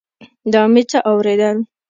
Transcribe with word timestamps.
دا 0.53 0.61
مې 0.73 0.81
څه 0.89 0.99
اورېدل. 1.09 1.57